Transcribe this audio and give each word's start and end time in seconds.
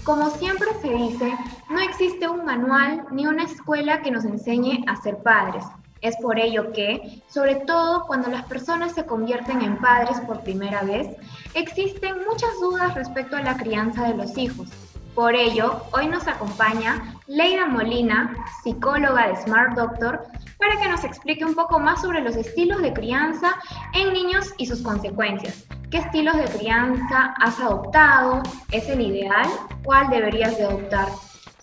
Como 0.04 0.30
siempre 0.30 0.68
se 0.80 0.88
dice, 0.88 1.30
no 1.68 1.80
existe 1.80 2.27
un 2.27 2.46
manual 2.46 3.04
ni 3.10 3.27
una 3.27 3.45
escuela 3.45 4.01
que 4.01 4.10
nos 4.10 4.24
enseñe 4.24 4.82
a 4.87 4.96
ser 4.96 5.18
padres. 5.18 5.66
Es 6.01 6.16
por 6.23 6.38
ello 6.38 6.73
que, 6.73 7.23
sobre 7.29 7.56
todo 7.56 8.06
cuando 8.06 8.30
las 8.30 8.46
personas 8.46 8.95
se 8.95 9.04
convierten 9.04 9.60
en 9.60 9.76
padres 9.76 10.18
por 10.20 10.42
primera 10.45 10.80
vez, 10.80 11.15
existen 11.52 12.24
muchas 12.26 12.59
dudas 12.59 12.95
respecto 12.95 13.37
a 13.37 13.42
la 13.42 13.59
crianza 13.59 14.09
de 14.09 14.15
los 14.15 14.38
hijos. 14.38 14.70
Por 15.18 15.34
ello, 15.34 15.82
hoy 15.90 16.06
nos 16.06 16.28
acompaña 16.28 17.16
Leida 17.26 17.66
Molina, 17.66 18.36
psicóloga 18.62 19.26
de 19.26 19.34
Smart 19.42 19.74
Doctor, 19.74 20.22
para 20.60 20.80
que 20.80 20.88
nos 20.88 21.02
explique 21.02 21.45
un 21.45 21.56
poco 21.56 21.80
más 21.80 22.02
sobre 22.02 22.20
los 22.20 22.36
estilos 22.36 22.80
de 22.80 22.92
crianza 22.92 23.56
en 23.95 24.12
niños 24.12 24.54
y 24.59 24.66
sus 24.66 24.80
consecuencias. 24.80 25.66
¿Qué 25.90 25.98
estilos 25.98 26.36
de 26.36 26.45
crianza 26.45 27.34
has 27.40 27.59
adoptado? 27.59 28.45
¿Es 28.70 28.88
el 28.88 29.00
ideal? 29.00 29.48
¿Cuál 29.82 30.09
deberías 30.09 30.56
de 30.56 30.66
adoptar? 30.66 31.09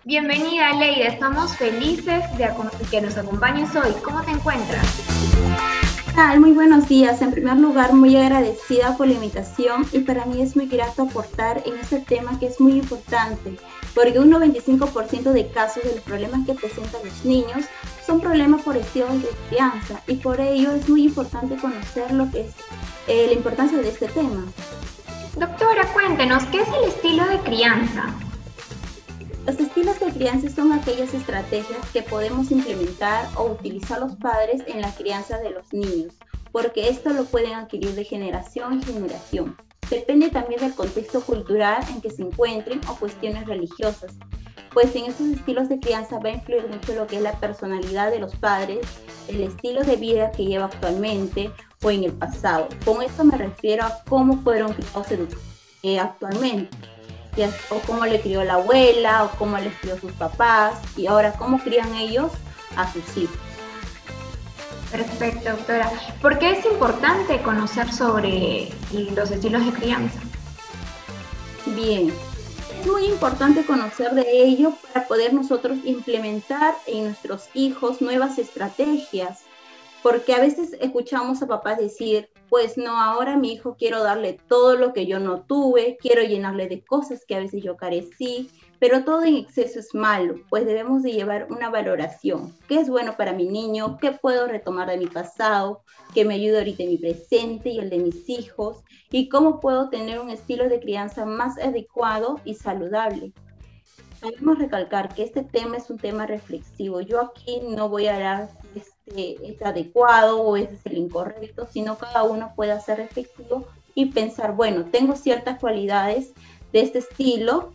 Bienvenida 0.04 0.74
Leida, 0.74 1.05
estamos 1.05 1.55
felices 1.55 2.26
de 2.37 2.49
que 2.91 2.99
nos 2.99 3.18
acompañes 3.18 3.74
hoy. 3.74 3.93
¿Cómo 4.04 4.21
te 4.24 4.32
encuentras? 4.32 5.35
Muy 6.16 6.54
buenos 6.54 6.88
días. 6.88 7.21
En 7.21 7.32
primer 7.32 7.58
lugar, 7.58 7.91
muy 7.91 8.16
agradecida 8.16 8.96
por 8.96 9.05
la 9.05 9.13
invitación 9.13 9.85
y 9.91 9.99
para 9.99 10.26
mí 10.26 10.41
es 10.41 10.55
muy 10.55 10.66
grato 10.66 11.04
aportar 11.04 11.62
en 11.66 11.77
este 11.77 11.99
tema 11.99 12.40
que 12.40 12.48
es 12.48 12.62
muy 12.62 12.74
importante, 12.74 13.58
porque 13.94 14.20
un 14.20 14.32
95% 14.32 15.34
de 15.34 15.49
casos 15.49 15.84
de 15.84 15.91
los 15.91 15.99
problemas 16.02 16.46
que 16.46 16.54
presentan 16.54 17.02
los 17.04 17.26
niños 17.26 17.66
son 18.05 18.21
problemas 18.21 18.62
por 18.62 18.77
estilos 18.77 19.21
de 19.21 19.30
crianza 19.49 20.02
y 20.08 20.16
por 20.16 20.40
ello 20.40 20.71
es 20.71 20.88
muy 20.88 21.04
importante 21.04 21.58
conocer 21.58 22.12
lo 22.12 22.32
que 22.32 22.41
es 22.41 22.54
eh, 23.08 23.26
la 23.27 23.34
importancia 23.34 23.77
de 23.77 23.90
este 23.90 24.08
tema. 24.08 24.46
Doctora, 25.38 25.86
cuéntenos, 25.93 26.46
¿qué 26.46 26.62
es 26.62 26.68
el 26.70 26.90
estilo 26.90 27.26
de 27.27 27.40
crianza? 27.40 28.16
Los 29.46 29.60
estilos 29.60 29.99
de 29.99 30.12
crianza 30.12 30.49
son 30.49 30.71
aquellas 30.71 31.13
estrategias 31.13 31.77
que 31.93 32.01
podemos 32.01 32.49
implementar 32.49 33.29
o 33.35 33.52
utilizar 33.52 33.99
los 33.99 34.15
padres 34.15 34.63
en 34.65 34.82
la 34.82 34.91
crianza 34.96 35.37
de 35.37 35.52
los 35.52 35.71
niños, 35.71 36.15
porque 36.52 36.90
esto 36.90 37.12
lo 37.12 37.26
pueden 37.26 37.54
adquirir 37.54 37.93
de 37.93 38.05
generación 38.05 38.74
en 38.74 38.84
generación. 38.84 39.55
Depende 39.87 40.32
también 40.32 40.62
del 40.62 40.74
contexto 40.74 41.21
cultural 41.21 41.84
en 41.90 42.02
que 42.02 42.10
se 42.10 42.24
encuentren 42.24 42.82
o 42.90 42.96
cuestiones 42.96 43.46
religiosas, 43.46 44.13
pues 44.74 44.96
en 44.96 45.05
estos 45.05 45.27
estilos 45.27 45.70
de 45.70 45.80
crianza 45.80 46.20
va 46.20 46.30
a 46.30 46.34
influir 46.34 46.68
mucho 46.68 46.96
lo 46.96 47.05
que 47.05 47.18
es 47.18 47.21
la 47.21 47.40
personalidad 47.40 48.09
de 48.09 48.20
los 48.20 48.35
padres, 48.35 48.80
el 49.27 49.41
estilo 49.41 49.84
de 49.84 49.96
vida 49.96 50.32
que 50.32 50.46
lleva 50.46 50.65
actualmente 50.65 51.52
o 51.84 51.91
en 51.91 52.04
el 52.04 52.13
pasado. 52.13 52.68
Con 52.84 53.04
esto 53.04 53.24
me 53.24 53.37
refiero 53.37 53.84
a 53.84 54.04
cómo 54.09 54.41
fueron 54.41 54.74
criados 54.74 55.07
eh, 55.84 55.99
actualmente, 55.99 56.76
o 57.70 57.80
cómo 57.80 58.05
le 58.05 58.22
crió 58.22 58.44
la 58.44 58.55
abuela, 58.55 59.24
o 59.26 59.38
cómo 59.38 59.58
les 59.58 59.74
crió 59.76 60.00
sus 60.00 60.12
papás, 60.14 60.76
y 60.96 61.08
ahora 61.08 61.34
cómo 61.34 61.60
crían 61.60 61.94
ellos 61.96 62.32
a 62.76 62.92
sus 62.92 63.18
hijos. 63.18 63.38
Perfecto, 64.92 65.50
doctora. 65.52 65.92
¿Por 66.22 66.40
qué 66.40 66.52
es 66.52 66.66
importante 66.66 67.42
conocer 67.42 67.92
sobre 67.92 68.70
los 69.16 69.32
estilos 69.32 69.66
de 69.66 69.72
crianza? 69.74 70.20
Bien, 71.66 72.14
es 72.80 72.88
muy 72.88 73.06
importante 73.06 73.66
conocer 73.66 74.14
de 74.14 74.44
ello 74.44 74.74
para 74.94 75.08
poder 75.08 75.34
nosotros 75.34 75.80
implementar 75.84 76.76
en 76.86 77.06
nuestros 77.06 77.50
hijos 77.54 78.02
nuevas 78.02 78.38
estrategias, 78.38 79.45
porque 80.06 80.36
a 80.36 80.40
veces 80.40 80.78
escuchamos 80.82 81.42
a 81.42 81.48
papás 81.48 81.80
decir, 81.80 82.30
pues 82.48 82.78
no, 82.78 83.02
ahora 83.02 83.38
mi 83.38 83.54
hijo 83.54 83.76
quiero 83.76 84.04
darle 84.04 84.40
todo 84.48 84.76
lo 84.76 84.94
que 84.94 85.08
yo 85.08 85.18
no 85.18 85.42
tuve, 85.42 85.98
quiero 86.00 86.22
llenarle 86.22 86.68
de 86.68 86.86
cosas 86.86 87.26
que 87.26 87.34
a 87.34 87.40
veces 87.40 87.64
yo 87.64 87.76
carecí, 87.76 88.52
pero 88.78 89.04
todo 89.04 89.24
en 89.24 89.36
exceso 89.36 89.80
es 89.80 89.96
malo, 89.96 90.36
pues 90.52 90.68
debemos 90.68 91.02
de 91.02 91.14
llevar 91.14 91.48
una 91.50 91.72
valoración. 91.72 92.54
¿Qué 92.68 92.82
es 92.82 92.88
bueno 92.88 93.18
para 93.18 93.34
mi 93.34 93.48
niño? 93.48 93.98
¿Qué 94.00 94.12
puedo 94.12 94.46
retomar 94.46 94.92
de 94.92 94.98
mi 94.98 95.08
pasado? 95.08 95.82
¿Qué 96.14 96.24
me 96.24 96.36
ayuda 96.36 96.60
ahorita 96.60 96.84
en 96.84 96.90
mi 96.90 96.98
presente 97.00 97.70
y 97.70 97.80
el 97.80 97.90
de 97.90 97.98
mis 97.98 98.30
hijos? 98.30 98.84
¿Y 99.10 99.28
cómo 99.28 99.60
puedo 99.60 99.90
tener 99.90 100.20
un 100.20 100.30
estilo 100.30 100.70
de 100.70 100.82
crianza 100.82 101.26
más 101.26 101.58
adecuado 101.58 102.40
y 102.46 102.54
saludable? 102.54 103.34
Debemos 104.25 104.58
recalcar 104.58 105.13
que 105.13 105.22
este 105.22 105.44
tema 105.44 105.78
es 105.78 105.91
un 105.91 106.00
tema 106.00 106.25
reflexivo. 106.25 107.00
Yo 107.00 107.22
aquí 107.22 107.62
no 107.62 107.90
voy 107.90 108.08
a 108.08 108.18
dar 108.18 108.50
este, 108.74 109.38
es 109.47 109.62
adecuado 109.62 110.41
o 110.41 110.58
es 110.58 110.84
el 110.86 110.97
incorrecto, 110.97 111.68
sino 111.72 111.96
cada 112.00 112.24
uno 112.24 112.52
puede 112.56 112.80
ser 112.81 112.97
reflexivo 112.97 113.68
y 113.94 114.08
pensar, 114.08 114.56
bueno, 114.56 114.85
tengo 114.85 115.16
ciertas 115.16 115.59
cualidades 115.59 116.34
de 116.74 116.81
este 116.81 117.00
estilo 117.00 117.72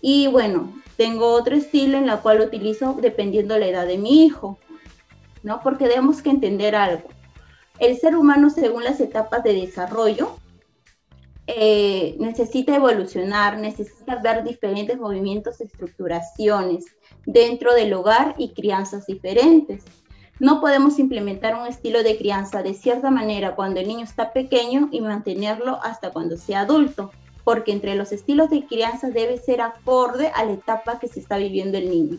y 0.00 0.26
bueno, 0.28 0.72
tengo 0.96 1.34
otro 1.34 1.54
estilo 1.54 1.98
en 1.98 2.06
la 2.06 2.22
cual 2.22 2.40
utilizo 2.40 2.96
dependiendo 2.98 3.58
la 3.58 3.66
edad 3.66 3.86
de 3.86 3.98
mi 3.98 4.24
hijo, 4.24 4.58
¿no? 5.42 5.60
Porque 5.62 5.86
debemos 5.86 6.22
que 6.22 6.30
entender 6.30 6.76
algo. 6.76 7.08
El 7.78 7.98
ser 7.98 8.16
humano, 8.16 8.48
según 8.48 8.84
las 8.84 9.00
etapas 9.00 9.42
de 9.44 9.52
desarrollo, 9.52 10.36
eh, 11.46 12.16
necesita 12.18 12.76
evolucionar, 12.76 13.58
necesita 13.58 14.16
ver 14.16 14.44
diferentes 14.44 14.98
movimientos, 14.98 15.60
estructuraciones 15.60 16.84
dentro 17.26 17.74
del 17.74 17.92
hogar 17.94 18.34
y 18.38 18.50
crianzas 18.50 19.06
diferentes. 19.06 19.84
No 20.38 20.60
podemos 20.60 20.98
implementar 20.98 21.54
un 21.54 21.66
estilo 21.66 22.02
de 22.02 22.16
crianza 22.16 22.62
de 22.62 22.74
cierta 22.74 23.10
manera 23.10 23.54
cuando 23.54 23.80
el 23.80 23.88
niño 23.88 24.04
está 24.04 24.32
pequeño 24.32 24.88
y 24.90 25.00
mantenerlo 25.00 25.78
hasta 25.82 26.10
cuando 26.10 26.36
sea 26.36 26.60
adulto 26.60 27.10
porque 27.44 27.72
entre 27.72 27.94
los 27.94 28.12
estilos 28.12 28.50
de 28.50 28.64
crianza 28.64 29.10
debe 29.10 29.38
ser 29.38 29.60
acorde 29.60 30.30
a 30.34 30.44
la 30.44 30.52
etapa 30.52 30.98
que 30.98 31.08
se 31.08 31.20
está 31.20 31.36
viviendo 31.36 31.78
el 31.78 31.90
niño. 31.90 32.18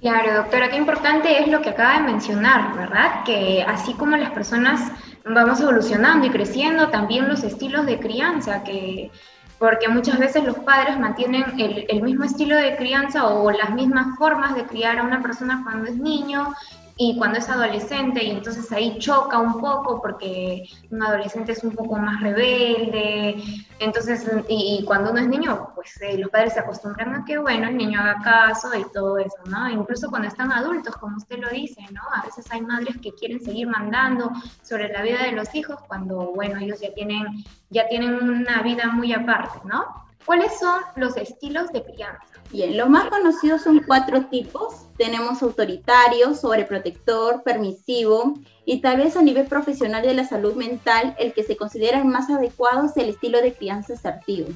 Claro, 0.00 0.34
doctora, 0.34 0.70
qué 0.70 0.76
importante 0.76 1.42
es 1.42 1.48
lo 1.48 1.60
que 1.60 1.70
acaba 1.70 1.98
de 1.98 2.12
mencionar, 2.12 2.74
¿verdad? 2.74 3.22
Que 3.24 3.62
así 3.62 3.92
como 3.94 4.16
las 4.16 4.30
personas 4.30 4.80
vamos 5.24 5.60
evolucionando 5.60 6.26
y 6.26 6.30
creciendo, 6.30 6.88
también 6.88 7.28
los 7.28 7.42
estilos 7.44 7.86
de 7.86 7.98
crianza, 7.98 8.62
que 8.64 9.10
porque 9.58 9.88
muchas 9.88 10.18
veces 10.18 10.42
los 10.44 10.56
padres 10.60 10.98
mantienen 10.98 11.44
el, 11.60 11.84
el 11.88 12.02
mismo 12.02 12.24
estilo 12.24 12.56
de 12.56 12.76
crianza 12.76 13.26
o 13.26 13.50
las 13.50 13.70
mismas 13.70 14.16
formas 14.16 14.54
de 14.54 14.64
criar 14.64 14.98
a 14.98 15.02
una 15.02 15.20
persona 15.20 15.60
cuando 15.62 15.90
es 15.90 15.96
niño 15.96 16.54
y 17.02 17.16
cuando 17.16 17.38
es 17.38 17.48
adolescente 17.48 18.22
y 18.22 18.30
entonces 18.30 18.70
ahí 18.72 18.98
choca 18.98 19.38
un 19.38 19.58
poco 19.58 20.02
porque 20.02 20.68
un 20.90 21.02
adolescente 21.02 21.52
es 21.52 21.64
un 21.64 21.70
poco 21.70 21.96
más 21.96 22.20
rebelde, 22.20 23.42
entonces 23.78 24.30
y, 24.48 24.84
cuando 24.84 25.10
uno 25.10 25.20
es 25.20 25.28
niño, 25.28 25.72
pues 25.74 25.98
eh, 26.02 26.18
los 26.18 26.30
padres 26.30 26.52
se 26.52 26.60
acostumbran 26.60 27.14
a 27.14 27.24
que 27.24 27.38
bueno, 27.38 27.68
el 27.68 27.78
niño 27.78 27.98
haga 27.98 28.20
caso 28.22 28.68
y 28.78 28.84
todo 28.92 29.16
eso, 29.16 29.38
¿no? 29.46 29.70
Incluso 29.70 30.10
cuando 30.10 30.28
están 30.28 30.52
adultos, 30.52 30.94
como 30.96 31.16
usted 31.16 31.38
lo 31.38 31.48
dice, 31.48 31.80
¿no? 31.90 32.02
A 32.14 32.26
veces 32.26 32.44
hay 32.50 32.60
madres 32.60 32.98
que 32.98 33.14
quieren 33.14 33.40
seguir 33.40 33.66
mandando 33.66 34.30
sobre 34.60 34.92
la 34.92 35.00
vida 35.00 35.22
de 35.22 35.32
los 35.32 35.54
hijos 35.54 35.78
cuando 35.88 36.32
bueno, 36.34 36.60
ellos 36.60 36.80
ya 36.82 36.92
tienen 36.92 37.24
ya 37.70 37.88
tienen 37.88 38.12
una 38.12 38.60
vida 38.60 38.88
muy 38.88 39.14
aparte, 39.14 39.58
¿no? 39.64 40.09
¿Cuáles 40.24 40.58
son 40.58 40.80
los 40.96 41.16
estilos 41.16 41.72
de 41.72 41.82
crianza? 41.82 42.24
Bien, 42.50 42.76
los 42.76 42.88
más 42.88 43.08
conocidos 43.08 43.62
son 43.62 43.80
cuatro 43.86 44.26
tipos. 44.26 44.86
Tenemos 44.96 45.42
autoritario, 45.42 46.34
sobreprotector, 46.34 47.42
permisivo 47.42 48.34
y 48.64 48.80
tal 48.80 48.98
vez 48.98 49.16
a 49.16 49.22
nivel 49.22 49.46
profesional 49.46 50.02
de 50.02 50.14
la 50.14 50.24
salud 50.24 50.54
mental, 50.54 51.16
el 51.18 51.32
que 51.32 51.42
se 51.42 51.56
considera 51.56 51.98
el 51.98 52.04
más 52.04 52.28
adecuado 52.28 52.86
es 52.86 52.96
el 52.96 53.08
estilo 53.08 53.40
de 53.40 53.54
crianza 53.54 53.94
asertivo. 53.94 54.48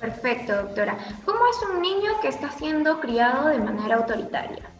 Perfecto, 0.00 0.54
doctora. 0.54 0.98
¿Cómo 1.24 1.40
es 1.46 1.70
un 1.70 1.80
niño 1.80 2.10
que 2.20 2.28
está 2.28 2.50
siendo 2.52 3.00
criado 3.00 3.48
de 3.48 3.58
manera 3.58 3.96
autoritaria? 3.96 4.73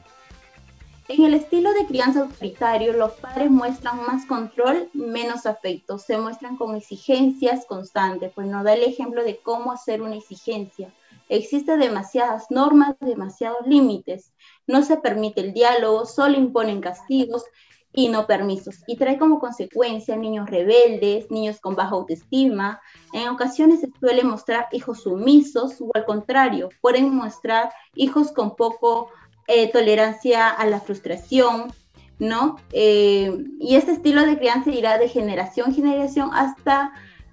En 1.07 1.23
el 1.23 1.35
estilo 1.35 1.75
de 1.75 1.85
crianza 1.85 2.23
autoritario, 2.23 2.95
los 2.95 3.13
padres 3.13 3.51
muestran 3.51 4.07
más 4.07 4.25
control, 4.25 4.89
menos 4.95 5.45
afecto, 5.45 5.99
se 5.99 6.17
muestran 6.17 6.57
con 6.57 6.75
exigencias 6.77 7.67
constantes, 7.67 8.33
pues 8.35 8.47
nos 8.47 8.65
da 8.65 8.73
el 8.73 8.85
ejemplo 8.85 9.23
de 9.23 9.37
cómo 9.37 9.71
hacer 9.71 10.01
una 10.01 10.17
exigencia. 10.17 10.95
Existen 11.29 11.81
demasiadas 11.81 12.47
normas, 12.51 12.97
demasiados 13.01 13.67
límites, 13.67 14.33
no 14.67 14.83
se 14.83 14.97
permite 14.97 15.43
el 15.43 15.53
diálogo, 15.53 16.07
solo 16.07 16.39
imponen 16.39 16.81
castigos 16.81 17.45
y 17.93 18.09
no 18.09 18.27
permisos. 18.27 18.83
Y 18.87 18.97
trae 18.97 19.19
como 19.19 19.39
consecuencia 19.39 20.17
niños 20.17 20.49
rebeldes, 20.49 21.31
niños 21.31 21.61
con 21.61 21.77
baja 21.77 21.91
autoestima. 21.91 22.81
En 23.13 23.29
ocasiones 23.29 23.81
se 23.81 23.91
suele 24.01 24.25
mostrar 24.25 24.69
hijos 24.73 25.03
sumisos 25.03 25.81
o 25.81 25.91
al 25.93 26.07
contrario, 26.07 26.71
pueden 26.81 27.15
mostrar 27.15 27.73
hijos 27.95 28.33
con 28.33 28.57
poco 28.57 29.11
eh, 29.47 29.71
tolerancia 29.71 30.49
a 30.49 30.67
la 30.67 30.81
frustración, 30.81 31.73
¿no? 32.19 32.57
Eh, 32.73 33.45
y 33.61 33.77
este 33.77 33.93
estilo 33.93 34.25
de 34.25 34.39
crianza 34.39 34.71
irá 34.71 34.99
de 34.99 35.09
generación 35.09 35.69
en 35.69 35.75
generación 35.75 36.31
hasta 36.33 36.93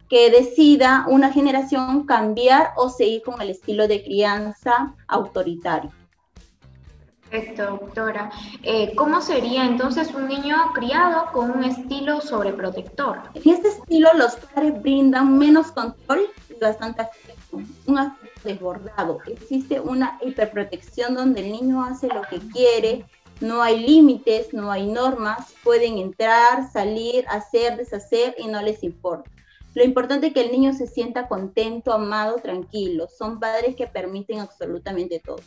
que 0.09 0.29
decida 0.29 1.05
una 1.07 1.31
generación 1.31 2.05
cambiar 2.05 2.71
o 2.75 2.89
seguir 2.89 3.21
con 3.21 3.41
el 3.41 3.49
estilo 3.49 3.87
de 3.87 4.03
crianza 4.03 4.93
autoritario. 5.07 5.91
Perfecto, 7.29 7.77
doctora. 7.79 8.29
Eh, 8.61 8.93
¿Cómo 8.95 9.21
sería 9.21 9.63
entonces 9.63 10.13
un 10.13 10.27
niño 10.27 10.57
criado 10.73 11.31
con 11.31 11.49
un 11.51 11.63
estilo 11.63 12.19
sobreprotector? 12.19 13.21
En 13.35 13.53
este 13.53 13.69
estilo 13.69 14.09
los 14.15 14.35
padres 14.35 14.81
brindan 14.81 15.37
menos 15.37 15.71
control 15.71 16.27
y 16.49 16.59
bastante 16.59 17.03
afecto, 17.03 17.61
un 17.85 17.97
afecto 17.97 18.30
desbordado. 18.43 19.19
Existe 19.27 19.79
una 19.79 20.19
hiperprotección 20.21 21.15
donde 21.15 21.41
el 21.41 21.51
niño 21.51 21.83
hace 21.83 22.07
lo 22.07 22.21
que 22.23 22.39
quiere, 22.39 23.05
no 23.39 23.61
hay 23.61 23.79
límites, 23.79 24.53
no 24.53 24.71
hay 24.71 24.87
normas, 24.87 25.53
pueden 25.63 25.97
entrar, 25.97 26.71
salir, 26.71 27.25
hacer, 27.27 27.75
deshacer 27.75 28.35
y 28.37 28.47
no 28.47 28.61
les 28.61 28.83
importa. 28.83 29.29
Lo 29.73 29.83
importante 29.83 30.27
es 30.27 30.33
que 30.33 30.41
el 30.41 30.51
niño 30.51 30.73
se 30.73 30.85
sienta 30.85 31.27
contento, 31.27 31.93
amado, 31.93 32.35
tranquilo. 32.35 33.07
Son 33.07 33.39
padres 33.39 33.75
que 33.75 33.87
permiten 33.87 34.39
absolutamente 34.39 35.19
todo. 35.19 35.39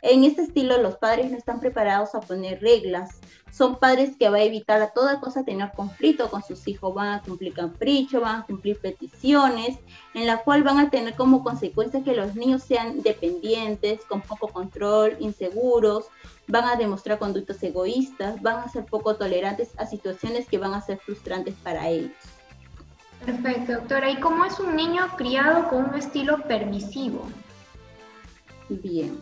En 0.00 0.22
este 0.22 0.42
estilo 0.42 0.78
los 0.78 0.96
padres 0.96 1.30
no 1.30 1.36
están 1.36 1.58
preparados 1.58 2.14
a 2.14 2.20
poner 2.20 2.60
reglas. 2.60 3.18
Son 3.50 3.76
padres 3.76 4.16
que 4.16 4.28
van 4.28 4.40
a 4.40 4.44
evitar 4.44 4.80
a 4.80 4.90
toda 4.90 5.20
cosa 5.20 5.44
tener 5.44 5.72
conflicto 5.72 6.30
con 6.30 6.42
sus 6.42 6.68
hijos. 6.68 6.94
Van 6.94 7.14
a 7.14 7.22
cumplir 7.22 7.52
capricho, 7.54 8.20
van 8.20 8.40
a 8.40 8.46
cumplir 8.46 8.78
peticiones, 8.78 9.78
en 10.14 10.26
la 10.26 10.38
cual 10.38 10.62
van 10.62 10.78
a 10.78 10.90
tener 10.90 11.14
como 11.14 11.42
consecuencia 11.42 12.04
que 12.04 12.14
los 12.14 12.34
niños 12.34 12.62
sean 12.62 13.02
dependientes, 13.02 14.00
con 14.08 14.20
poco 14.20 14.48
control, 14.48 15.16
inseguros, 15.20 16.06
van 16.46 16.64
a 16.64 16.76
demostrar 16.76 17.18
conductas 17.18 17.62
egoístas, 17.62 18.40
van 18.42 18.56
a 18.56 18.68
ser 18.68 18.84
poco 18.84 19.16
tolerantes 19.16 19.70
a 19.76 19.86
situaciones 19.86 20.46
que 20.48 20.58
van 20.58 20.74
a 20.74 20.80
ser 20.80 20.98
frustrantes 20.98 21.54
para 21.62 21.88
ellos. 21.88 22.12
Perfecto, 23.24 23.72
doctora. 23.72 24.10
¿Y 24.10 24.20
cómo 24.20 24.44
es 24.44 24.58
un 24.58 24.76
niño 24.76 25.06
criado 25.16 25.68
con 25.68 25.90
un 25.90 25.94
estilo 25.94 26.42
permisivo? 26.44 27.26
Bien. 28.68 29.18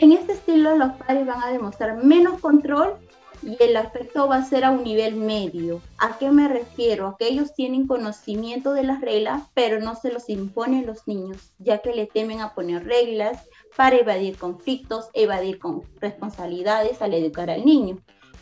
En 0.00 0.12
este 0.12 0.34
estilo 0.34 0.76
los 0.76 0.92
padres 0.92 1.26
van 1.26 1.42
a 1.42 1.50
demostrar 1.50 2.04
menos 2.04 2.40
control 2.40 2.94
y 3.42 3.56
el 3.60 3.76
afecto 3.76 4.28
va 4.28 4.36
a 4.36 4.44
ser 4.44 4.64
a 4.64 4.70
un 4.70 4.84
nivel 4.84 5.16
medio. 5.16 5.80
¿A 5.98 6.18
qué 6.18 6.30
me 6.30 6.46
refiero? 6.46 7.08
A 7.08 7.16
que 7.16 7.26
ellos 7.26 7.52
tienen 7.54 7.88
conocimiento 7.88 8.72
de 8.74 8.84
las 8.84 9.00
reglas, 9.00 9.42
pero 9.54 9.80
no 9.80 9.96
se 9.96 10.12
los 10.12 10.28
imponen 10.28 10.86
los 10.86 11.08
niños, 11.08 11.52
ya 11.58 11.78
que 11.78 11.94
le 11.94 12.06
temen 12.06 12.40
a 12.40 12.54
poner 12.54 12.84
reglas 12.84 13.42
para 13.76 13.96
evadir 13.96 14.38
conflictos, 14.38 15.08
evadir 15.14 15.58
responsabilidades 16.00 17.02
al 17.02 17.14
educar 17.14 17.50
al 17.50 17.64
niño 17.64 17.98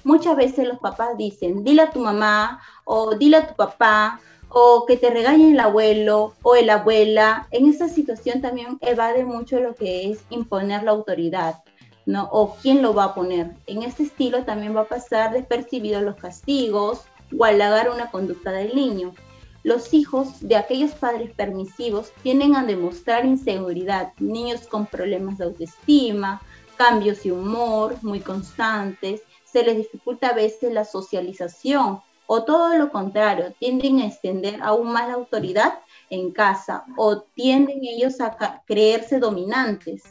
muchas 0.06 0.37
veces 0.37 0.69
los 0.69 0.79
papás 0.79 1.19
dicen, 1.19 1.64
dile 1.64 1.82
a 1.82 1.91
tu 1.91 1.99
mamá 1.99 2.62
o 2.85 3.17
dile 3.17 3.38
a 3.38 3.49
tu 3.49 3.56
papá 3.56 4.20
o 4.48 4.84
que 4.87 4.96
te 4.96 5.10
regañe 5.10 5.52
el 5.52 5.60
abuelo 5.60 6.34
o 6.43 6.54
la 6.56 6.75
abuela. 6.75 7.48
En 7.50 7.69
esta 7.69 7.88
situación 7.88 8.40
también 8.40 8.78
evade 8.81 9.25
mucho 9.25 9.60
lo 9.60 9.75
que 9.75 10.10
es 10.10 10.20
imponer 10.31 10.82
la 10.82 10.93
autoridad, 10.93 11.62
¿no? 12.06 12.28
O 12.32 12.56
quién 12.56 12.82
lo 12.82 12.94
va 12.94 13.04
a 13.04 13.14
poner. 13.14 13.54
En 13.66 13.82
este 13.82 14.04
estilo 14.04 14.44
también 14.44 14.75
va 14.76 14.82
a 14.82 14.88
pasar 14.88 15.32
despercibido 15.32 16.00
los 16.00 16.16
castigos 16.16 17.04
o 17.37 17.44
halagar 17.44 17.90
una 17.90 18.10
conducta 18.10 18.52
del 18.52 18.75
niño. 18.75 19.14
Los 19.62 19.93
hijos 19.93 20.28
de 20.40 20.54
aquellos 20.54 20.93
padres 20.93 21.32
permisivos 21.34 22.12
tienden 22.22 22.54
a 22.54 22.64
demostrar 22.64 23.25
inseguridad, 23.25 24.12
niños 24.19 24.69
con 24.69 24.87
problemas 24.87 25.38
de 25.38 25.44
autoestima, 25.44 26.40
cambios 26.76 27.25
de 27.25 27.32
humor 27.32 27.96
muy 28.02 28.20
constantes, 28.20 29.22
se 29.44 29.64
les 29.64 29.76
dificulta 29.76 30.28
a 30.28 30.34
veces 30.34 30.72
la 30.72 30.84
socialización 30.84 32.00
o 32.26 32.44
todo 32.44 32.76
lo 32.76 32.90
contrario, 32.90 33.55
tienden 33.58 34.00
a 34.00 34.06
extender 34.06 34.61
aún 34.62 34.93
más 34.93 35.08
la 35.08 35.14
autoridad 35.14 35.81
en 36.11 36.32
casa 36.32 36.84
o 36.96 37.23
tienden 37.23 37.81
ellos 37.82 38.20
a 38.20 38.62
creerse 38.67 39.19
dominantes, 39.19 40.02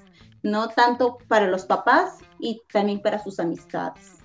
no 0.44 0.70
tanto 0.70 1.18
para 1.28 1.48
los 1.48 1.66
papás 1.66 2.20
y 2.40 2.62
también 2.72 3.02
para 3.02 3.24
sus 3.24 3.40
amistades. 3.40 4.16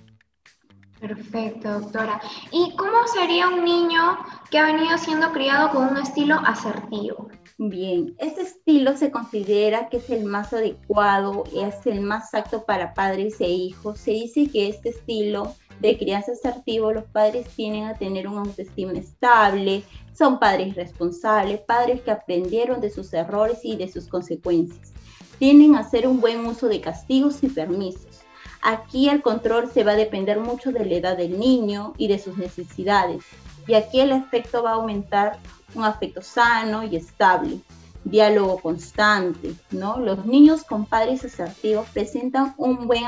Perfecto, 1.01 1.79
doctora. 1.79 2.21
¿Y 2.51 2.75
cómo 2.75 3.07
sería 3.11 3.47
un 3.47 3.65
niño 3.65 4.19
que 4.51 4.59
ha 4.59 4.65
venido 4.65 4.95
siendo 4.99 5.31
criado 5.31 5.71
con 5.71 5.87
un 5.87 5.97
estilo 5.97 6.35
asertivo? 6.45 7.27
Bien, 7.57 8.15
este 8.19 8.41
estilo 8.41 8.95
se 8.95 9.09
considera 9.09 9.89
que 9.89 9.97
es 9.97 10.11
el 10.11 10.25
más 10.25 10.53
adecuado, 10.53 11.43
es 11.55 11.87
el 11.87 12.01
más 12.01 12.35
apto 12.35 12.65
para 12.65 12.93
padres 12.93 13.41
e 13.41 13.49
hijos. 13.49 13.99
Se 13.99 14.11
dice 14.11 14.47
que 14.47 14.69
este 14.69 14.89
estilo 14.89 15.55
de 15.81 15.97
crianza 15.97 16.31
asertivo, 16.33 16.93
los 16.93 17.05
padres 17.05 17.47
tienen 17.55 17.85
a 17.85 17.95
tener 17.95 18.27
un 18.27 18.37
autoestima 18.37 18.93
estable, 18.93 19.83
son 20.15 20.39
padres 20.39 20.75
responsables, 20.75 21.59
padres 21.61 22.01
que 22.01 22.11
aprendieron 22.11 22.79
de 22.81 22.91
sus 22.91 23.11
errores 23.13 23.59
y 23.63 23.75
de 23.75 23.91
sus 23.91 24.07
consecuencias. 24.07 24.93
Tienen 25.39 25.75
a 25.75 25.79
hacer 25.79 26.07
un 26.07 26.21
buen 26.21 26.45
uso 26.45 26.67
de 26.67 26.81
castigos 26.81 27.43
y 27.43 27.47
permisos. 27.47 28.21
Aquí 28.61 29.09
el 29.09 29.23
control 29.23 29.71
se 29.71 29.83
va 29.83 29.93
a 29.93 29.95
depender 29.95 30.39
mucho 30.39 30.71
de 30.71 30.85
la 30.85 30.93
edad 30.93 31.17
del 31.17 31.39
niño 31.39 31.93
y 31.97 32.07
de 32.07 32.19
sus 32.19 32.37
necesidades. 32.37 33.23
Y 33.65 33.73
aquí 33.73 34.01
el 34.01 34.11
efecto 34.11 34.61
va 34.61 34.71
a 34.71 34.75
aumentar 34.75 35.39
un 35.73 35.83
afecto 35.83 36.21
sano 36.21 36.83
y 36.83 36.95
estable, 36.95 37.59
diálogo 38.03 38.59
constante, 38.59 39.55
¿no? 39.71 39.97
Los 39.97 40.27
niños 40.27 40.63
con 40.63 40.85
padres 40.85 41.25
asertivos 41.25 41.87
presentan 41.89 42.53
un 42.57 42.85
buen 42.85 43.05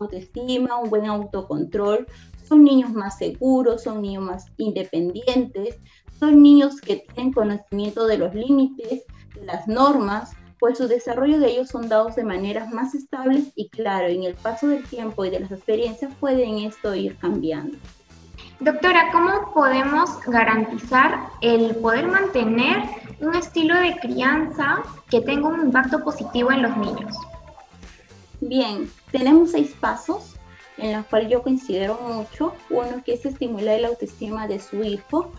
autoestima, 0.00 0.78
un 0.78 0.90
buen 0.90 1.06
autocontrol, 1.06 2.06
son 2.48 2.64
niños 2.64 2.92
más 2.92 3.18
seguros, 3.18 3.84
son 3.84 4.02
niños 4.02 4.24
más 4.24 4.46
independientes, 4.56 5.78
son 6.18 6.42
niños 6.42 6.80
que 6.80 6.96
tienen 6.96 7.32
conocimiento 7.32 8.06
de 8.06 8.18
los 8.18 8.34
límites, 8.34 9.04
de 9.34 9.44
las 9.44 9.68
normas, 9.68 10.32
pues 10.58 10.78
su 10.78 10.88
desarrollo 10.88 11.38
de 11.38 11.52
ellos 11.52 11.68
son 11.68 11.88
dados 11.88 12.16
de 12.16 12.24
maneras 12.24 12.72
más 12.72 12.94
estables 12.94 13.52
y 13.54 13.68
claro, 13.70 14.08
en 14.08 14.24
el 14.24 14.34
paso 14.34 14.68
del 14.68 14.84
tiempo 14.84 15.24
y 15.24 15.30
de 15.30 15.40
las 15.40 15.52
experiencias 15.52 16.12
pueden 16.20 16.58
esto 16.58 16.94
ir 16.94 17.16
cambiando. 17.16 17.78
Doctora, 18.60 19.10
¿cómo 19.10 19.54
podemos 19.54 20.20
garantizar 20.26 21.30
el 21.40 21.74
poder 21.76 22.08
mantener 22.08 22.82
un 23.20 23.34
estilo 23.34 23.74
de 23.74 23.96
crianza 24.00 24.82
que 25.08 25.22
tenga 25.22 25.48
un 25.48 25.66
impacto 25.66 26.04
positivo 26.04 26.52
en 26.52 26.62
los 26.62 26.76
niños? 26.76 27.16
Bien, 28.40 28.90
tenemos 29.12 29.50
seis 29.50 29.74
pasos 29.78 30.34
en 30.78 30.96
los 30.96 31.06
cuales 31.06 31.30
yo 31.30 31.42
considero 31.42 31.98
mucho. 32.00 32.54
Uno 32.70 33.02
que 33.04 33.14
es 33.14 33.26
estimular 33.26 33.80
la 33.80 33.88
autoestima 33.88 34.48
de 34.48 34.60
su 34.60 34.82
hijo, 34.82 35.32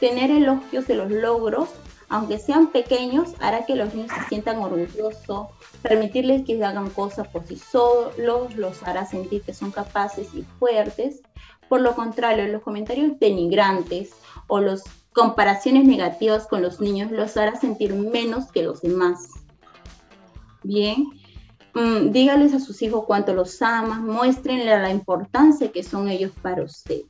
tener 0.00 0.30
elogios 0.30 0.86
de 0.88 0.96
los 0.96 1.10
logros, 1.10 1.68
aunque 2.08 2.38
sean 2.38 2.72
pequeños, 2.72 3.34
hará 3.40 3.64
que 3.64 3.76
los 3.76 3.94
niños 3.94 4.10
se 4.12 4.28
sientan 4.28 4.58
orgullosos, 4.58 5.46
permitirles 5.82 6.44
que 6.44 6.62
hagan 6.62 6.90
cosas 6.90 7.28
por 7.28 7.46
sí 7.46 7.56
solos, 7.56 8.54
los 8.56 8.82
hará 8.82 9.06
sentir 9.06 9.42
que 9.42 9.54
son 9.54 9.70
capaces 9.70 10.34
y 10.34 10.42
fuertes. 10.58 11.22
Por 11.68 11.80
lo 11.80 11.94
contrario, 11.94 12.46
los 12.48 12.62
comentarios 12.62 13.18
denigrantes 13.18 14.10
o 14.46 14.60
las 14.60 14.82
comparaciones 15.14 15.86
negativas 15.86 16.46
con 16.46 16.60
los 16.60 16.80
niños 16.80 17.10
los 17.10 17.36
hará 17.36 17.58
sentir 17.58 17.94
menos 17.94 18.50
que 18.50 18.62
los 18.62 18.82
demás. 18.82 19.28
Bien, 20.62 21.06
mm, 21.74 22.10
dígales 22.10 22.54
a 22.54 22.60
sus 22.60 22.82
hijos 22.82 23.04
cuánto 23.06 23.34
los 23.34 23.60
aman, 23.62 24.06
muéstrenle 24.06 24.66
la 24.66 24.90
importancia 24.90 25.72
que 25.72 25.82
son 25.82 26.08
ellos 26.08 26.32
para 26.42 26.62
ustedes. 26.62 27.06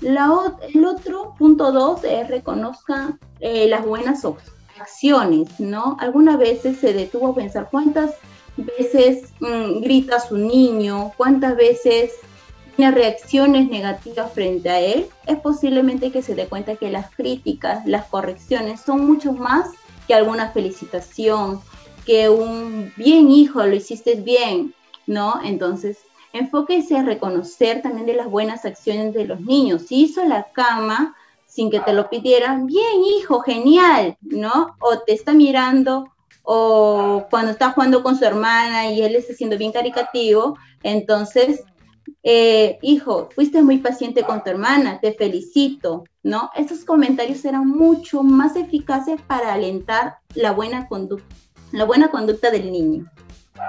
el 0.00 0.84
otro 0.84 1.34
punto 1.38 1.72
dos 1.72 2.04
es 2.04 2.28
reconozcan 2.28 3.18
eh, 3.40 3.68
las 3.68 3.84
buenas 3.84 4.24
acciones, 4.80 5.60
¿no? 5.60 5.96
Algunas 6.00 6.38
veces 6.38 6.78
se 6.78 6.92
detuvo 6.92 7.28
a 7.28 7.34
pensar 7.34 7.68
cuántas 7.70 8.14
veces 8.56 9.32
mm, 9.40 9.80
grita 9.80 10.20
su 10.20 10.36
niño, 10.36 11.12
cuántas 11.16 11.56
veces 11.56 12.12
tiene 12.76 12.92
reacciones 12.92 13.68
negativas 13.68 14.32
frente 14.32 14.68
a 14.68 14.80
él, 14.80 15.06
es 15.26 15.38
posiblemente 15.38 16.10
que 16.10 16.22
se 16.22 16.34
dé 16.34 16.46
cuenta 16.46 16.76
que 16.76 16.90
las 16.90 17.10
críticas, 17.14 17.86
las 17.86 18.06
correcciones 18.06 18.80
son 18.80 19.06
mucho 19.06 19.32
más 19.32 19.70
que 20.08 20.14
alguna 20.14 20.50
felicitación, 20.50 21.60
que 22.04 22.28
un 22.28 22.92
bien 22.96 23.30
hijo, 23.30 23.64
lo 23.64 23.74
hiciste 23.74 24.14
bien, 24.14 24.74
¿no? 25.06 25.40
Entonces, 25.42 25.98
enfóquese 26.32 26.96
a 26.96 27.02
reconocer 27.02 27.82
también 27.82 28.06
de 28.06 28.14
las 28.14 28.30
buenas 28.30 28.64
acciones 28.64 29.14
de 29.14 29.24
los 29.24 29.40
niños. 29.40 29.82
Si 29.88 30.02
hizo 30.02 30.24
la 30.24 30.44
cama 30.52 31.14
sin 31.46 31.70
que 31.70 31.80
te 31.80 31.92
lo 31.92 32.10
pidieran, 32.10 32.66
bien 32.66 33.04
hijo, 33.18 33.40
genial, 33.40 34.16
¿no? 34.20 34.76
O 34.80 34.98
te 34.98 35.12
está 35.12 35.32
mirando 35.32 36.10
o 36.42 37.26
cuando 37.30 37.52
está 37.52 37.70
jugando 37.70 38.02
con 38.02 38.18
su 38.18 38.24
hermana 38.24 38.90
y 38.90 39.02
él 39.02 39.14
está 39.14 39.32
siendo 39.32 39.56
bien 39.56 39.72
caricativo, 39.72 40.58
entonces 40.82 41.62
eh, 42.22 42.78
hijo, 42.82 43.28
fuiste 43.34 43.62
muy 43.62 43.78
paciente 43.78 44.24
con 44.24 44.42
tu 44.42 44.50
hermana, 44.50 44.98
te 45.00 45.12
felicito, 45.12 46.04
¿no? 46.22 46.50
Esos 46.54 46.84
comentarios 46.84 47.44
eran 47.44 47.68
mucho 47.68 48.22
más 48.22 48.56
eficaces 48.56 49.20
para 49.22 49.52
alentar 49.52 50.16
la 50.34 50.52
buena 50.52 50.88
conducta, 50.88 51.34
la 51.74 51.84
buena 51.84 52.08
conducta 52.08 52.50
del 52.50 52.70
niño. 52.70 53.04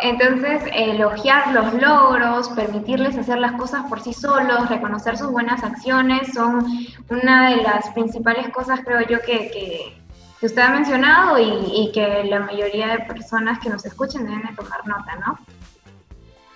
Entonces, 0.01 0.63
elogiar 0.73 1.53
los 1.53 1.73
logros, 1.73 2.49
permitirles 2.49 3.17
hacer 3.17 3.39
las 3.39 3.53
cosas 3.53 3.85
por 3.89 4.01
sí 4.01 4.13
solos, 4.13 4.69
reconocer 4.69 5.17
sus 5.17 5.31
buenas 5.31 5.63
acciones, 5.63 6.33
son 6.33 6.65
una 7.09 7.49
de 7.49 7.57
las 7.63 7.89
principales 7.89 8.49
cosas, 8.49 8.81
creo 8.85 9.01
yo, 9.07 9.19
que, 9.21 9.49
que, 9.51 10.45
usted 10.45 10.61
ha 10.61 10.69
mencionado 10.69 11.39
y, 11.39 11.81
y, 11.81 11.91
que 11.91 12.23
la 12.25 12.41
mayoría 12.41 12.89
de 12.89 12.99
personas 13.05 13.59
que 13.59 13.69
nos 13.69 13.83
escuchen 13.85 14.25
deben 14.25 14.43
de 14.43 14.55
tomar 14.55 14.87
nota, 14.87 15.15
¿no? 15.25 15.39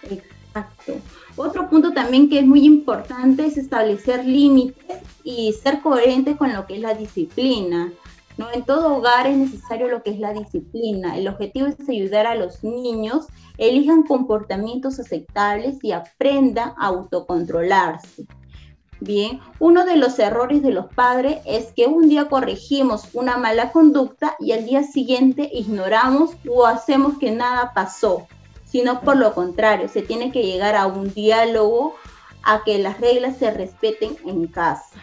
Exacto. 0.03 0.93
Otro 1.35 1.69
punto 1.69 1.91
también 1.91 2.29
que 2.29 2.39
es 2.39 2.45
muy 2.45 2.65
importante 2.65 3.45
es 3.45 3.57
establecer 3.57 4.25
límites 4.25 4.97
y 5.23 5.53
ser 5.53 5.81
coherente 5.81 6.35
con 6.35 6.53
lo 6.53 6.67
que 6.67 6.75
es 6.75 6.81
la 6.81 6.93
disciplina. 6.93 7.91
¿No? 8.39 8.49
En 8.53 8.63
todo 8.63 8.95
hogar 8.95 9.27
es 9.27 9.35
necesario 9.35 9.89
lo 9.89 10.01
que 10.01 10.11
es 10.11 10.19
la 10.19 10.31
disciplina. 10.31 11.17
El 11.17 11.27
objetivo 11.27 11.67
es 11.67 11.89
ayudar 11.89 12.25
a 12.25 12.35
los 12.35 12.63
niños, 12.63 13.27
elijan 13.57 14.03
comportamientos 14.03 14.97
aceptables 14.97 15.83
y 15.83 15.91
aprendan 15.91 16.69
a 16.77 16.87
autocontrolarse. 16.87 18.25
Bien, 19.01 19.41
uno 19.59 19.85
de 19.85 19.97
los 19.97 20.17
errores 20.19 20.63
de 20.63 20.71
los 20.71 20.85
padres 20.93 21.39
es 21.45 21.73
que 21.73 21.87
un 21.87 22.07
día 22.07 22.29
corregimos 22.29 23.09
una 23.13 23.35
mala 23.35 23.73
conducta 23.73 24.37
y 24.39 24.53
al 24.53 24.65
día 24.65 24.83
siguiente 24.83 25.49
ignoramos 25.53 26.31
o 26.49 26.65
hacemos 26.65 27.17
que 27.17 27.31
nada 27.31 27.73
pasó 27.73 28.25
sino 28.65 29.01
por 29.01 29.17
lo 29.17 29.33
contrario, 29.33 29.89
se 29.89 30.03
tiene 30.03 30.31
que 30.31 30.43
llegar 30.43 30.75
a 30.75 30.85
un 30.85 31.11
diálogo, 31.11 31.95
a 32.43 32.63
que 32.63 32.77
las 32.77 33.01
reglas 33.01 33.37
se 33.37 33.49
respeten 33.49 34.15
en 34.27 34.45
casa. 34.45 35.01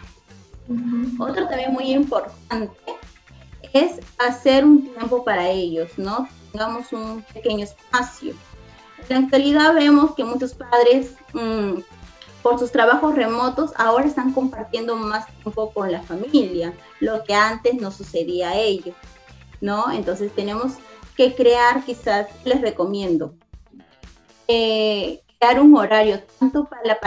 Otro 1.19 1.49
también 1.49 1.73
muy 1.73 1.91
importante 1.91 2.97
es 3.73 3.99
hacer 4.17 4.65
un 4.65 4.93
tiempo 4.93 5.23
para 5.23 5.49
ellos, 5.49 5.91
¿no? 5.97 6.27
Tengamos 6.51 6.91
un 6.93 7.23
pequeño 7.33 7.63
espacio. 7.63 8.33
En 9.09 9.09
la 9.09 9.25
actualidad 9.25 9.73
vemos 9.73 10.15
que 10.15 10.23
muchos 10.23 10.53
padres, 10.53 11.15
mm, 11.33 11.79
por 12.41 12.59
sus 12.59 12.71
trabajos 12.71 13.15
remotos, 13.15 13.71
ahora 13.77 14.05
están 14.05 14.33
compartiendo 14.33 14.95
más 14.95 15.27
tiempo 15.43 15.71
con 15.71 15.91
la 15.91 16.01
familia, 16.01 16.73
lo 16.99 17.23
que 17.23 17.33
antes 17.33 17.75
no 17.75 17.91
sucedía 17.91 18.51
a 18.51 18.57
ellos, 18.57 18.95
¿no? 19.61 19.91
Entonces 19.91 20.33
tenemos 20.33 20.73
que 21.15 21.35
crear, 21.35 21.83
quizás 21.83 22.27
les 22.45 22.61
recomiendo, 22.61 23.33
eh, 24.47 25.21
dar 25.39 25.59
un 25.59 25.75
horario 25.75 26.21
tanto 26.39 26.65
para 26.65 26.83
la 26.83 26.99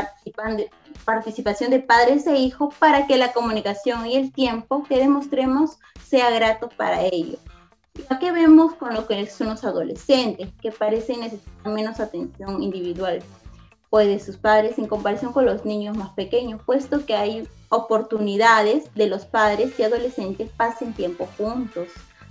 participación 1.04 1.70
de 1.70 1.80
padres 1.80 2.26
e 2.26 2.36
hijos 2.36 2.74
para 2.76 3.06
que 3.06 3.16
la 3.16 3.32
comunicación 3.32 4.06
y 4.06 4.16
el 4.16 4.32
tiempo 4.32 4.84
que 4.84 4.98
demostremos 4.98 5.78
sea 6.06 6.30
grato 6.30 6.68
para 6.68 7.02
ellos. 7.02 7.40
Ya 8.08 8.18
que 8.18 8.32
vemos 8.32 8.74
con 8.74 8.94
lo 8.94 9.06
que 9.06 9.26
son 9.26 9.48
los 9.48 9.64
adolescentes, 9.64 10.48
que 10.62 10.70
parecen 10.70 11.20
necesitar 11.20 11.72
menos 11.72 11.98
atención 11.98 12.62
individual, 12.62 13.20
pues 13.90 14.06
de 14.06 14.20
sus 14.20 14.36
padres 14.36 14.78
en 14.78 14.86
comparación 14.86 15.32
con 15.32 15.44
los 15.44 15.64
niños 15.64 15.96
más 15.96 16.10
pequeños, 16.10 16.62
puesto 16.64 17.04
que 17.04 17.16
hay 17.16 17.48
oportunidades 17.68 18.94
de 18.94 19.08
los 19.08 19.24
padres 19.24 19.78
y 19.78 19.82
adolescentes 19.82 20.50
pasen 20.56 20.92
tiempo 20.92 21.28
juntos. 21.36 21.88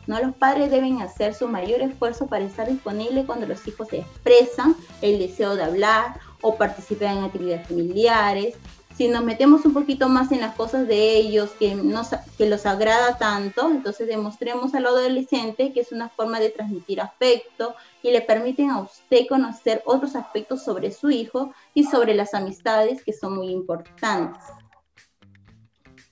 ¿No? 0.10 0.20
Los 0.20 0.36
padres 0.36 0.72
deben 0.72 1.04
hacer 1.04 1.36
su 1.36 1.48
mayor 1.48 1.82
esfuerzo 1.82 2.26
para 2.26 2.44
estar 2.44 2.68
disponibles 2.68 3.28
cuando 3.28 3.46
los 3.46 3.66
hijos 3.68 3.94
expresan 3.94 4.76
el 5.04 5.20
deseo 5.20 5.56
de 5.56 5.62
hablar 5.62 6.20
o 6.42 6.56
participar 6.56 7.16
en 7.16 7.24
actividades 7.26 7.68
familiares. 7.68 8.56
Si 8.98 9.08
nos 9.08 9.24
metemos 9.24 9.66
un 9.66 9.74
poquito 9.74 10.10
más 10.10 10.32
en 10.32 10.42
las 10.42 10.56
cosas 10.56 10.88
de 10.88 11.16
ellos 11.16 11.52
que, 11.60 11.76
nos, 11.76 12.10
que 12.40 12.50
los 12.50 12.66
agrada 12.66 13.20
tanto, 13.20 13.70
entonces 13.70 14.08
demostremos 14.08 14.74
al 14.74 14.88
adolescente 14.88 15.72
que 15.74 15.82
es 15.82 15.92
una 15.92 16.10
forma 16.10 16.40
de 16.40 16.50
transmitir 16.50 17.00
afecto 17.02 17.76
y 18.02 18.10
le 18.10 18.22
permiten 18.22 18.72
a 18.72 18.82
usted 18.82 19.28
conocer 19.30 19.84
otros 19.86 20.16
aspectos 20.16 20.64
sobre 20.64 20.92
su 20.92 21.12
hijo 21.12 21.54
y 21.76 21.84
sobre 21.84 22.16
las 22.16 22.34
amistades 22.34 23.04
que 23.04 23.14
son 23.14 23.36
muy 23.36 23.52
importantes. 23.52 24.42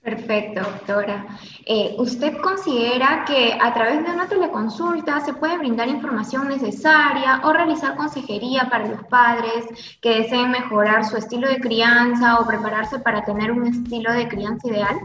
Perfecto, 0.08 0.62
doctora. 0.62 1.28
Eh, 1.66 1.94
¿Usted 2.00 2.38
considera 2.38 3.26
que 3.28 3.58
a 3.62 3.74
través 3.74 4.06
de 4.06 4.14
una 4.14 4.26
teleconsulta 4.26 5.20
se 5.20 5.34
puede 5.34 5.58
brindar 5.58 5.90
información 5.90 6.48
necesaria 6.48 7.42
o 7.44 7.52
realizar 7.52 7.98
consejería 7.98 8.70
para 8.70 8.88
los 8.88 9.04
padres 9.08 9.66
que 10.00 10.22
deseen 10.22 10.52
mejorar 10.52 11.04
su 11.04 11.18
estilo 11.18 11.50
de 11.50 11.60
crianza 11.60 12.40
o 12.40 12.48
prepararse 12.48 13.00
para 13.00 13.26
tener 13.26 13.52
un 13.52 13.68
estilo 13.68 14.14
de 14.14 14.30
crianza 14.30 14.70
ideal? 14.70 14.96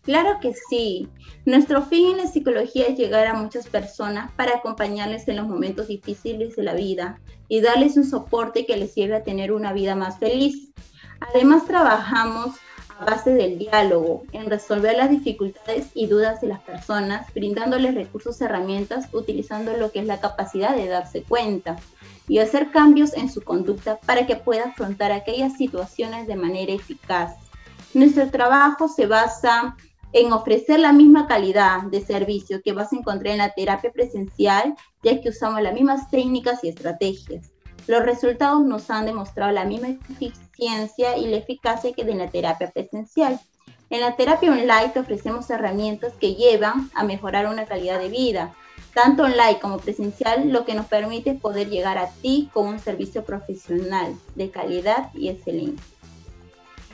Claro 0.00 0.40
que 0.40 0.54
sí. 0.70 1.10
Nuestro 1.44 1.82
fin 1.82 2.12
en 2.12 2.16
la 2.16 2.26
psicología 2.26 2.86
es 2.86 2.96
llegar 2.96 3.26
a 3.26 3.34
muchas 3.34 3.66
personas 3.66 4.30
para 4.32 4.56
acompañarles 4.56 5.28
en 5.28 5.36
los 5.36 5.46
momentos 5.46 5.88
difíciles 5.88 6.56
de 6.56 6.62
la 6.62 6.72
vida 6.72 7.20
y 7.48 7.60
darles 7.60 7.98
un 7.98 8.04
soporte 8.04 8.64
que 8.64 8.78
les 8.78 8.94
lleve 8.94 9.16
a 9.16 9.24
tener 9.24 9.52
una 9.52 9.74
vida 9.74 9.94
más 9.94 10.18
feliz. 10.18 10.72
Además, 11.20 11.66
trabajamos 11.66 12.54
base 13.04 13.32
del 13.32 13.58
diálogo, 13.58 14.24
en 14.32 14.48
resolver 14.48 14.96
las 14.96 15.10
dificultades 15.10 15.88
y 15.94 16.06
dudas 16.06 16.40
de 16.40 16.48
las 16.48 16.60
personas, 16.60 17.32
brindándoles 17.34 17.94
recursos 17.94 18.40
y 18.40 18.44
herramientas, 18.44 19.08
utilizando 19.12 19.76
lo 19.76 19.90
que 19.90 20.00
es 20.00 20.06
la 20.06 20.20
capacidad 20.20 20.76
de 20.76 20.88
darse 20.88 21.22
cuenta 21.22 21.76
y 22.28 22.38
hacer 22.38 22.70
cambios 22.70 23.14
en 23.14 23.30
su 23.30 23.42
conducta 23.42 23.98
para 24.06 24.26
que 24.26 24.36
pueda 24.36 24.66
afrontar 24.66 25.12
aquellas 25.12 25.56
situaciones 25.56 26.26
de 26.26 26.36
manera 26.36 26.72
eficaz. 26.72 27.34
Nuestro 27.92 28.30
trabajo 28.30 28.86
se 28.88 29.06
basa 29.06 29.76
en 30.12 30.32
ofrecer 30.32 30.80
la 30.80 30.92
misma 30.92 31.26
calidad 31.26 31.82
de 31.82 32.00
servicio 32.00 32.62
que 32.62 32.72
vas 32.72 32.92
a 32.92 32.96
encontrar 32.96 33.32
en 33.32 33.38
la 33.38 33.50
terapia 33.50 33.92
presencial, 33.92 34.74
ya 35.02 35.20
que 35.20 35.28
usamos 35.28 35.62
las 35.62 35.74
mismas 35.74 36.10
técnicas 36.10 36.62
y 36.62 36.68
estrategias. 36.68 37.49
Los 37.90 38.04
resultados 38.04 38.62
nos 38.62 38.88
han 38.88 39.04
demostrado 39.04 39.50
la 39.50 39.64
misma 39.64 39.88
eficiencia 39.88 41.16
y 41.16 41.26
la 41.26 41.38
eficacia 41.38 41.92
que 41.92 42.04
de 42.04 42.14
la 42.14 42.30
terapia 42.30 42.70
presencial. 42.70 43.40
En 43.90 44.00
la 44.00 44.14
terapia 44.14 44.52
online 44.52 44.90
te 44.90 45.00
ofrecemos 45.00 45.50
herramientas 45.50 46.12
que 46.20 46.36
llevan 46.36 46.88
a 46.94 47.02
mejorar 47.02 47.48
una 47.48 47.64
calidad 47.64 47.98
de 47.98 48.08
vida, 48.08 48.54
tanto 48.94 49.24
online 49.24 49.58
como 49.60 49.78
presencial, 49.78 50.52
lo 50.52 50.64
que 50.64 50.76
nos 50.76 50.86
permite 50.86 51.34
poder 51.34 51.68
llegar 51.68 51.98
a 51.98 52.10
ti 52.22 52.48
con 52.52 52.68
un 52.68 52.78
servicio 52.78 53.24
profesional 53.24 54.14
de 54.36 54.52
calidad 54.52 55.12
y 55.12 55.28
excelente. 55.28 55.82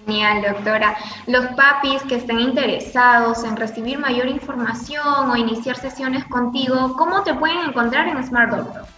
Genial, 0.06 0.40
doctora. 0.50 0.96
Los 1.26 1.44
papis 1.48 2.00
que 2.04 2.14
estén 2.14 2.40
interesados 2.40 3.44
en 3.44 3.58
recibir 3.58 3.98
mayor 3.98 4.28
información 4.28 5.30
o 5.30 5.36
iniciar 5.36 5.76
sesiones 5.76 6.24
contigo, 6.24 6.94
¿cómo 6.96 7.22
te 7.22 7.34
pueden 7.34 7.58
encontrar 7.68 8.08
en 8.08 8.26
Smart 8.26 8.50
Doctor? 8.50 8.95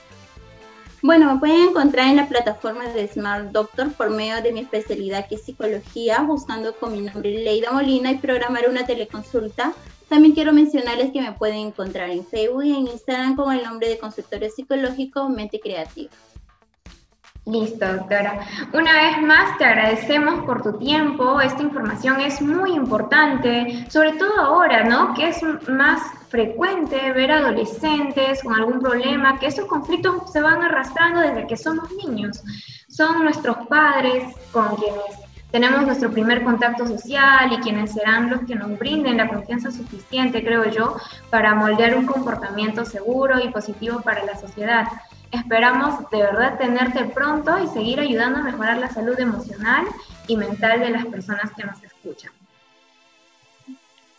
Bueno, 1.00 1.32
me 1.32 1.38
pueden 1.38 1.68
encontrar 1.68 2.08
en 2.08 2.16
la 2.16 2.26
plataforma 2.26 2.84
de 2.88 3.06
Smart 3.06 3.52
Doctor 3.52 3.92
por 3.92 4.10
medio 4.10 4.42
de 4.42 4.52
mi 4.52 4.60
especialidad 4.60 5.28
que 5.28 5.36
es 5.36 5.44
psicología, 5.44 6.22
buscando 6.22 6.74
con 6.74 6.92
mi 6.92 7.00
nombre 7.00 7.30
Leida 7.30 7.70
Molina 7.70 8.10
y 8.10 8.18
programar 8.18 8.68
una 8.68 8.84
teleconsulta. 8.84 9.72
También 10.08 10.34
quiero 10.34 10.52
mencionarles 10.52 11.12
que 11.12 11.20
me 11.20 11.32
pueden 11.32 11.68
encontrar 11.68 12.10
en 12.10 12.26
Facebook 12.26 12.64
y 12.64 12.70
en 12.70 12.88
Instagram 12.88 13.36
con 13.36 13.54
el 13.54 13.62
nombre 13.62 13.88
de 13.88 13.98
consultorio 13.98 14.50
psicológico 14.50 15.28
Mente 15.28 15.60
Creativa. 15.60 16.10
Listo, 17.46 17.86
doctora. 17.86 18.40
Una 18.74 18.92
vez 18.92 19.22
más 19.22 19.56
te 19.56 19.64
agradecemos 19.64 20.44
por 20.44 20.62
tu 20.62 20.78
tiempo. 20.78 21.40
Esta 21.40 21.62
información 21.62 22.20
es 22.20 22.42
muy 22.42 22.72
importante, 22.72 23.86
sobre 23.88 24.12
todo 24.12 24.38
ahora, 24.38 24.84
¿no? 24.84 25.14
Que 25.14 25.28
es 25.28 25.40
más 25.68 26.02
frecuente 26.28 27.12
ver 27.12 27.32
adolescentes 27.32 28.42
con 28.42 28.54
algún 28.54 28.80
problema, 28.80 29.38
que 29.38 29.46
esos 29.46 29.66
conflictos 29.66 30.32
se 30.32 30.40
van 30.40 30.62
arrastrando 30.62 31.20
desde 31.20 31.46
que 31.46 31.56
somos 31.56 31.90
niños. 31.92 32.42
Son 32.88 33.22
nuestros 33.24 33.66
padres 33.68 34.34
con 34.52 34.76
quienes 34.76 35.28
tenemos 35.50 35.86
nuestro 35.86 36.10
primer 36.10 36.44
contacto 36.44 36.86
social 36.86 37.52
y 37.52 37.58
quienes 37.58 37.92
serán 37.92 38.30
los 38.30 38.42
que 38.42 38.54
nos 38.54 38.78
brinden 38.78 39.16
la 39.16 39.28
confianza 39.28 39.70
suficiente, 39.70 40.44
creo 40.44 40.68
yo, 40.70 40.96
para 41.30 41.54
moldear 41.54 41.96
un 41.96 42.04
comportamiento 42.04 42.84
seguro 42.84 43.40
y 43.42 43.48
positivo 43.48 44.00
para 44.02 44.24
la 44.24 44.36
sociedad. 44.36 44.86
Esperamos 45.30 46.10
de 46.10 46.18
verdad 46.18 46.58
tenerte 46.58 47.04
pronto 47.06 47.58
y 47.62 47.66
seguir 47.68 48.00
ayudando 48.00 48.40
a 48.40 48.42
mejorar 48.42 48.78
la 48.78 48.90
salud 48.90 49.18
emocional 49.18 49.86
y 50.26 50.36
mental 50.36 50.80
de 50.80 50.90
las 50.90 51.06
personas 51.06 51.50
que 51.56 51.64
nos 51.64 51.82
escuchan. 51.82 52.32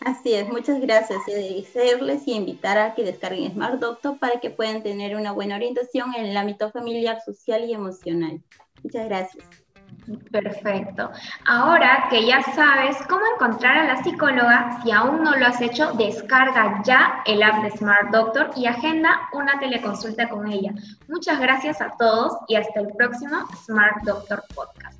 Así 0.05 0.33
es, 0.33 0.47
muchas 0.47 0.79
gracias. 0.79 1.19
Y 1.27 1.31
agradecerles 1.31 2.27
y 2.27 2.33
invitar 2.33 2.77
a 2.77 2.95
que 2.95 3.03
descarguen 3.03 3.51
Smart 3.51 3.79
Doctor 3.79 4.17
para 4.17 4.39
que 4.39 4.49
puedan 4.49 4.81
tener 4.81 5.15
una 5.15 5.31
buena 5.31 5.55
orientación 5.55 6.13
en 6.15 6.25
el 6.25 6.37
ámbito 6.37 6.71
familiar, 6.71 7.19
social 7.25 7.65
y 7.65 7.73
emocional. 7.73 8.41
Muchas 8.83 9.05
gracias. 9.07 9.45
Perfecto. 10.31 11.11
Ahora 11.45 12.07
que 12.09 12.25
ya 12.25 12.41
sabes 12.41 12.97
cómo 13.07 13.21
encontrar 13.35 13.77
a 13.77 13.93
la 13.93 14.03
psicóloga, 14.03 14.79
si 14.83 14.91
aún 14.91 15.23
no 15.23 15.35
lo 15.35 15.45
has 15.45 15.61
hecho, 15.61 15.91
descarga 15.93 16.81
ya 16.83 17.21
el 17.25 17.43
app 17.43 17.63
de 17.63 17.71
Smart 17.71 18.09
Doctor 18.11 18.51
y 18.55 18.65
agenda 18.65 19.29
una 19.33 19.59
teleconsulta 19.59 20.29
con 20.29 20.51
ella. 20.51 20.73
Muchas 21.07 21.39
gracias 21.39 21.81
a 21.81 21.91
todos 21.97 22.33
y 22.47 22.55
hasta 22.55 22.79
el 22.79 22.87
próximo 22.95 23.45
Smart 23.65 24.03
Doctor 24.03 24.43
Podcast. 24.55 24.99